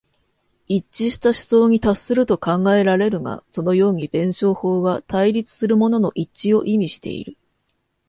[0.67, 7.37] 一致した思想に達すると考えられるが、そのように弁証法は対立するものの一致を意味している。